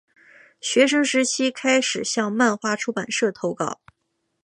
[0.59, 3.81] 学生时期开始向漫画出版社投稿。